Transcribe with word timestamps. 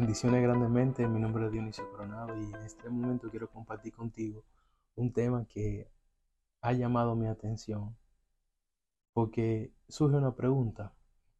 Bendiciones 0.00 0.42
grandemente, 0.42 1.06
mi 1.06 1.20
nombre 1.20 1.44
es 1.44 1.52
Dionisio 1.52 1.86
Coronado 1.90 2.34
y 2.34 2.44
en 2.44 2.62
este 2.62 2.88
momento 2.88 3.28
quiero 3.28 3.50
compartir 3.50 3.92
contigo 3.92 4.42
un 4.94 5.12
tema 5.12 5.44
que 5.46 5.90
ha 6.62 6.72
llamado 6.72 7.14
mi 7.14 7.26
atención 7.26 7.94
porque 9.12 9.74
surge 9.88 10.16
una 10.16 10.34
pregunta, 10.34 10.94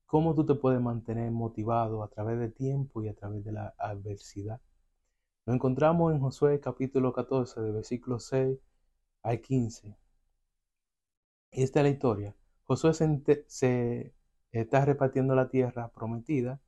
¿cómo 0.04 0.34
tú 0.34 0.44
te 0.44 0.56
puedes 0.56 0.78
mantener 0.78 1.30
motivado 1.30 2.02
a 2.02 2.10
través 2.10 2.38
del 2.38 2.52
tiempo 2.52 3.02
y 3.02 3.08
a 3.08 3.14
través 3.14 3.42
de 3.44 3.52
la 3.52 3.74
adversidad? 3.78 4.60
Lo 5.46 5.54
encontramos 5.54 6.12
en 6.12 6.20
Josué 6.20 6.60
capítulo 6.60 7.14
14, 7.14 7.62
de 7.62 7.72
versículo 7.72 8.20
6 8.20 8.58
al 9.22 9.40
15. 9.40 9.96
Y 11.52 11.62
esta 11.62 11.80
es 11.80 11.84
la 11.84 11.90
historia. 11.90 12.36
Josué 12.64 12.92
se, 12.92 13.22
se 13.48 14.12
está 14.52 14.84
repartiendo 14.84 15.34
la 15.34 15.48
tierra 15.48 15.88
prometida 15.88 16.60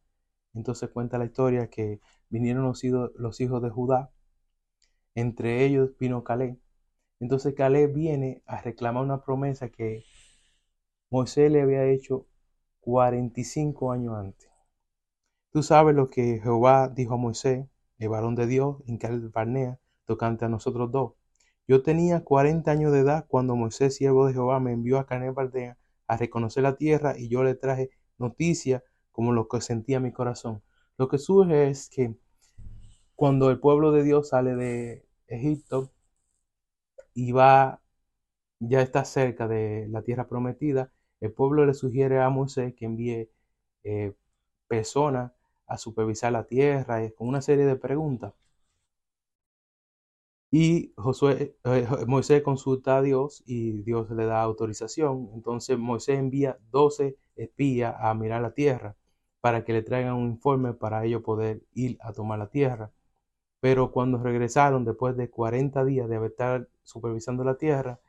entonces 0.54 0.90
cuenta 0.90 1.18
la 1.18 1.24
historia 1.26 1.68
que 1.68 2.00
vinieron 2.28 2.64
los 2.64 2.84
hijos, 2.84 3.62
de 3.62 3.70
Judá, 3.70 4.10
entre 5.14 5.64
ellos 5.64 5.90
vino 5.98 6.24
Caleb. 6.24 6.58
Entonces 7.20 7.54
Caleb 7.54 7.92
viene 7.92 8.42
a 8.46 8.60
reclamar 8.62 9.04
una 9.04 9.22
promesa 9.22 9.68
que 9.70 10.04
Moisés 11.10 11.50
le 11.52 11.62
había 11.62 11.84
hecho 11.84 12.26
45 12.80 13.92
años 13.92 14.16
antes. 14.16 14.50
Tú 15.52 15.62
sabes 15.62 15.94
lo 15.94 16.10
que 16.10 16.40
Jehová 16.42 16.88
dijo 16.88 17.14
a 17.14 17.18
Moisés, 17.18 17.66
el 17.98 18.08
varón 18.08 18.34
de 18.34 18.46
Dios, 18.46 18.78
en 18.86 18.98
Caleb 18.98 19.30
Barnea, 19.30 19.78
tocante 20.06 20.44
a 20.44 20.48
nosotros 20.48 20.90
dos. 20.90 21.12
Yo 21.68 21.82
tenía 21.82 22.24
40 22.24 22.70
años 22.70 22.92
de 22.92 23.00
edad 23.00 23.26
cuando 23.28 23.54
Moisés, 23.54 23.94
siervo 23.94 24.26
de 24.26 24.32
Jehová, 24.32 24.60
me 24.60 24.72
envió 24.72 24.98
a 24.98 25.06
Caleb 25.06 25.34
Barnea 25.34 25.78
a 26.06 26.16
reconocer 26.16 26.62
la 26.64 26.76
tierra 26.76 27.18
y 27.18 27.28
yo 27.28 27.44
le 27.44 27.54
traje 27.54 27.90
noticia 28.18 28.82
como 29.12 29.32
lo 29.32 29.48
que 29.48 29.60
sentía 29.60 30.00
mi 30.00 30.12
corazón. 30.12 30.62
Lo 30.98 31.08
que 31.08 31.18
surge 31.18 31.68
es 31.70 31.88
que 31.90 32.16
cuando 33.16 33.50
el 33.50 33.60
pueblo 33.60 33.92
de 33.92 34.02
Dios 34.02 34.30
sale 34.30 34.54
de 34.54 35.06
Egipto 35.28 35.92
y 37.14 37.32
va, 37.32 37.80
ya 38.60 38.82
está 38.82 39.04
cerca 39.04 39.48
de 39.48 39.88
la 39.90 40.02
tierra 40.02 40.28
prometida, 40.28 40.92
el 41.20 41.32
pueblo 41.32 41.66
le 41.66 41.74
sugiere 41.74 42.20
a 42.20 42.30
Moisés 42.30 42.74
que 42.74 42.86
envíe 42.86 43.30
eh, 43.84 44.14
personas 44.68 45.32
a 45.66 45.78
supervisar 45.78 46.32
la 46.32 46.46
tierra 46.46 47.00
con 47.12 47.28
una 47.28 47.42
serie 47.42 47.66
de 47.66 47.76
preguntas. 47.76 48.34
Y 50.52 50.94
eh, 51.64 51.86
Moisés 52.06 52.42
consulta 52.42 52.98
a 52.98 53.02
Dios 53.02 53.42
y 53.46 53.82
Dios 53.82 54.10
le 54.10 54.26
da 54.26 54.42
autorización. 54.42 55.30
Entonces 55.34 55.78
Moisés 55.78 56.18
envía 56.18 56.58
12 56.70 57.16
espías 57.36 57.94
a 57.98 58.14
mirar 58.14 58.42
la 58.42 58.52
tierra 58.54 58.96
para 59.42 59.64
que 59.64 59.74
le 59.74 59.82
traigan 59.82 60.14
un 60.14 60.30
informe 60.30 60.74
para 60.74 61.04
ellos 61.04 61.22
poder 61.22 61.62
ir 61.74 61.98
a 62.00 62.12
tomar 62.14 62.38
la 62.38 62.48
tierra. 62.48 62.92
Pero 63.60 63.92
cuando 63.92 64.18
regresaron, 64.22 64.84
después 64.84 65.16
de 65.16 65.30
40 65.30 65.84
días 65.84 66.08
de 66.08 66.24
estar 66.26 66.68
supervisando 66.84 67.44
la 67.44 67.56
tierra, 67.58 68.00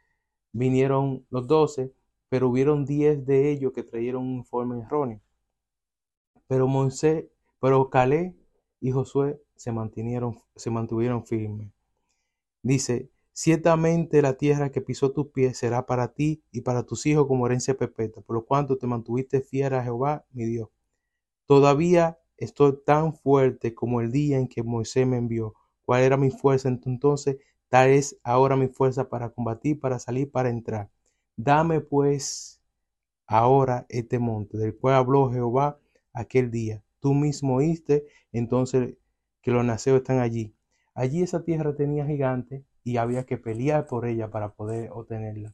vinieron 0.54 1.26
los 1.32 1.48
12, 1.48 1.94
pero 2.30 2.50
hubieron 2.50 2.86
10 2.86 3.26
de 3.26 3.52
ellos 3.52 3.74
que 3.74 3.84
trajeron 3.84 4.24
un 4.24 4.34
informe 4.40 4.82
erróneo. 4.82 5.22
Pero 6.48 6.68
Moisés, 6.68 7.26
pero 7.60 7.90
Calé 7.90 8.36
y 8.80 8.92
Josué 8.92 9.42
se 9.56 9.72
mantuvieron, 9.74 10.40
se 10.56 10.70
mantuvieron 10.70 11.26
firmes. 11.26 11.70
Dice, 12.64 13.10
ciertamente 13.34 14.22
la 14.22 14.36
tierra 14.38 14.72
que 14.72 14.82
pisó 14.82 15.12
tus 15.12 15.28
pies 15.28 15.58
será 15.58 15.86
para 15.86 16.14
ti 16.14 16.44
y 16.52 16.62
para 16.62 16.84
tus 16.84 17.06
hijos 17.06 17.28
como 17.28 17.48
herencia 17.48 17.78
perpetua, 17.78 18.24
por 18.24 18.36
lo 18.36 18.46
cuanto 18.46 18.78
te 18.78 18.88
mantuviste 18.88 19.42
fiel 19.42 19.74
a 19.76 19.84
Jehová, 19.84 20.26
mi 20.34 20.46
Dios. 20.46 20.70
Todavía 21.46 22.20
estoy 22.38 22.78
tan 22.86 23.14
fuerte 23.16 23.74
como 23.74 24.02
el 24.02 24.12
día 24.12 24.38
en 24.38 24.48
que 24.48 24.64
Moisés 24.64 25.08
me 25.08 25.18
envió. 25.18 25.54
¿Cuál 25.86 26.04
era 26.04 26.18
mi 26.18 26.32
fuerza 26.32 26.70
entonces? 26.70 27.38
Tal 27.70 27.90
es 27.90 28.18
ahora 28.24 28.56
mi 28.56 28.68
fuerza 28.68 29.10
para 29.10 29.30
combatir, 29.30 29.80
para 29.80 30.00
salir, 30.00 30.32
para 30.32 30.50
entrar. 30.50 30.90
Dame 31.36 31.82
pues 31.82 32.62
ahora 33.28 33.86
este 33.90 34.20
monte, 34.20 34.58
del 34.58 34.76
cual 34.78 34.96
habló 34.96 35.32
Jehová 35.32 35.80
aquel 36.14 36.52
día. 36.52 36.84
Tú 37.00 37.14
mismo 37.14 37.56
oíste 37.56 38.06
entonces 38.32 38.96
que 39.42 39.52
los 39.52 39.66
naceos 39.66 39.98
están 39.98 40.20
allí. 40.20 40.56
Allí 40.94 41.22
esa 41.24 41.44
tierra 41.44 41.76
tenía 41.76 42.06
gigantes 42.06 42.64
y 42.84 42.98
había 42.98 43.26
que 43.26 43.38
pelear 43.38 43.88
por 43.88 44.06
ella 44.06 44.30
para 44.30 44.54
poder 44.54 44.90
obtenerla. 44.92 45.54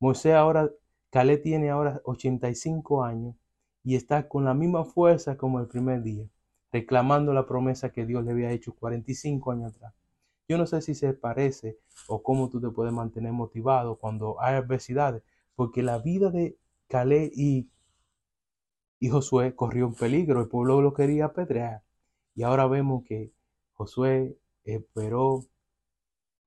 Moisés 0.00 0.34
ahora, 0.34 0.70
Calé 1.10 1.38
tiene 1.38 1.70
ahora 1.70 2.00
85 2.04 3.04
años 3.04 3.36
y 3.82 3.96
está 3.96 4.28
con 4.28 4.44
la 4.44 4.54
misma 4.54 4.84
fuerza 4.84 5.36
como 5.36 5.60
el 5.60 5.66
primer 5.66 6.02
día, 6.02 6.26
reclamando 6.72 7.32
la 7.32 7.46
promesa 7.46 7.92
que 7.92 8.06
Dios 8.06 8.24
le 8.24 8.32
había 8.32 8.50
hecho 8.50 8.74
45 8.74 9.52
años 9.52 9.74
atrás. 9.74 9.94
Yo 10.48 10.58
no 10.58 10.66
sé 10.66 10.82
si 10.82 10.94
se 10.94 11.14
parece 11.14 11.78
o 12.08 12.22
cómo 12.22 12.50
tú 12.50 12.60
te 12.60 12.70
puedes 12.70 12.92
mantener 12.92 13.32
motivado 13.32 13.96
cuando 13.96 14.40
hay 14.40 14.56
adversidades, 14.56 15.22
porque 15.54 15.82
la 15.82 15.98
vida 15.98 16.30
de 16.30 16.56
Calé 16.88 17.30
y, 17.34 17.68
y 18.98 19.08
Josué 19.08 19.54
corrió 19.54 19.86
un 19.86 19.94
peligro, 19.94 20.40
el 20.40 20.48
pueblo 20.48 20.80
lo 20.82 20.92
quería 20.92 21.26
apedrear. 21.26 21.82
Y 22.34 22.42
ahora 22.42 22.66
vemos 22.66 23.04
que 23.04 23.32
Josué 23.74 24.36
esperó 24.64 25.44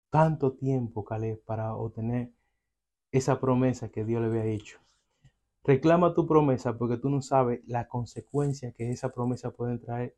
tanto 0.09 0.53
tiempo, 0.53 1.03
Calé, 1.03 1.37
para 1.45 1.75
obtener 1.75 2.31
esa 3.11 3.39
promesa 3.39 3.89
que 3.89 4.05
Dios 4.05 4.21
le 4.21 4.27
había 4.27 4.45
hecho. 4.45 4.79
Reclama 5.63 6.13
tu 6.13 6.27
promesa 6.27 6.77
porque 6.77 6.97
tú 6.97 7.09
no 7.09 7.21
sabes 7.21 7.61
la 7.67 7.87
consecuencia 7.87 8.73
que 8.73 8.91
esa 8.91 9.09
promesa 9.09 9.51
puede 9.51 9.77
traer, 9.77 10.15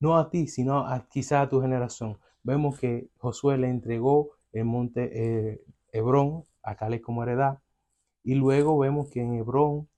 no 0.00 0.18
a 0.18 0.30
ti, 0.30 0.48
sino 0.48 0.86
a, 0.86 1.08
quizá 1.08 1.42
a 1.42 1.48
tu 1.48 1.60
generación. 1.60 2.18
Vemos 2.42 2.78
que 2.78 3.08
Josué 3.18 3.58
le 3.58 3.68
entregó 3.68 4.32
el 4.52 4.64
monte 4.64 5.10
eh, 5.12 5.64
Hebrón 5.92 6.44
a 6.62 6.76
Caleb 6.76 7.00
como 7.02 7.22
heredad, 7.22 7.60
y 8.24 8.34
luego 8.34 8.78
vemos 8.78 9.08
que 9.10 9.20
en 9.22 9.34
Hebrón, 9.34 9.88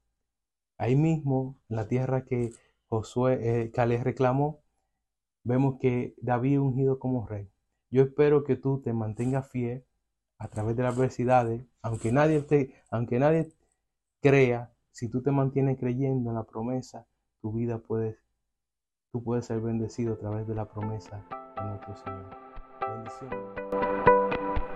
ahí 0.79 0.97
mismo, 0.97 1.57
en 1.69 1.77
la 1.77 1.89
tierra 1.89 2.25
que 2.25 2.51
Josué, 2.89 3.39
eh, 3.63 3.71
Caleb 3.71 4.03
reclamó, 4.05 4.61
vemos 5.43 5.79
que 5.81 6.15
David 6.21 6.61
ungido 6.61 6.99
como 6.99 7.27
rey. 7.27 7.49
Yo 7.91 8.03
espero 8.03 8.45
que 8.45 8.57
tú 8.57 8.81
te 8.81 8.93
mantengas 8.93 9.51
fiel 9.51 9.85
a 10.39 10.49
través 10.49 10.77
de 10.77 10.83
las 10.83 10.95
adversidades, 10.95 11.65
aunque 11.83 12.13
nadie 12.13 12.41
te, 12.43 12.75
aunque 12.91 13.19
nadie 13.19 13.53
crea, 14.21 14.73
si 14.93 15.09
tú 15.09 15.23
te 15.23 15.31
mantienes 15.31 15.79
creyendo 15.79 16.31
en 16.31 16.37
la 16.37 16.45
promesa, 16.45 17.07
tu 17.41 17.53
vida 17.53 17.79
puede, 17.79 18.19
tú 19.13 19.23
puedes 19.23 19.47
ser 19.47 19.61
bendecido 19.61 20.15
a 20.15 20.19
través 20.19 20.47
de 20.47 20.55
la 20.55 20.67
promesa 20.67 21.25
de 21.57 21.65
nuestro 21.65 21.97
Señor. 21.97 22.37
Bendiciones. 22.81 24.70